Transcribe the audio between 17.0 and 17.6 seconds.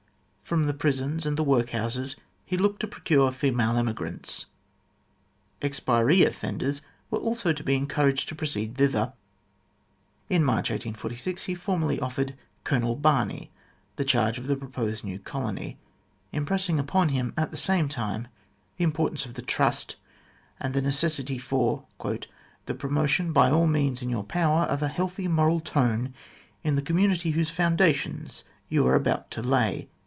him at the